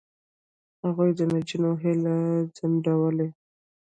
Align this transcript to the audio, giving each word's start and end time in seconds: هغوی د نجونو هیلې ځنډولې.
هغوی 0.83 1.11
د 1.17 1.19
نجونو 1.33 1.71
هیلې 1.83 2.17
ځنډولې. 2.55 3.27